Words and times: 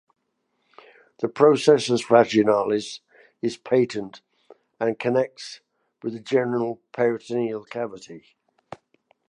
The 1.19 1.27
processus 1.27 2.03
vaginalis 2.07 3.01
is 3.43 3.55
patent 3.57 4.21
and 4.79 4.97
connects 4.97 5.59
with 6.01 6.13
the 6.13 6.19
general 6.19 6.81
peritoneal 6.91 7.65
cavity. 7.65 8.25